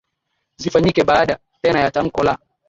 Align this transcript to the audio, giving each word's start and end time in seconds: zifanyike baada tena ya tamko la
zifanyike 0.57 1.03
baada 1.03 1.39
tena 1.61 1.79
ya 1.79 1.91
tamko 1.91 2.23
la 2.23 2.39